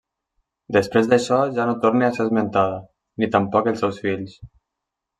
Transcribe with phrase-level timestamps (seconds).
[0.77, 2.83] Després d'això ja no torna a ser esmentada
[3.23, 4.39] ni tampoc els seus fills.